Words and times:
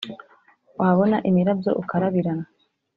Wabona 0.79 1.17
imirabyo 1.29 1.71
ukarabirana 1.81 2.45